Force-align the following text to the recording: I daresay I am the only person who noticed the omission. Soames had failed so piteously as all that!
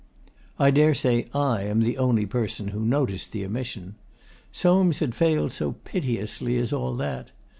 I 0.57 0.71
daresay 0.71 1.27
I 1.31 1.61
am 1.61 1.81
the 1.83 1.99
only 1.99 2.25
person 2.25 2.69
who 2.69 2.83
noticed 2.83 3.33
the 3.33 3.45
omission. 3.45 3.93
Soames 4.51 4.97
had 4.97 5.13
failed 5.13 5.51
so 5.51 5.73
piteously 5.83 6.57
as 6.57 6.73
all 6.73 6.95
that! 6.95 7.29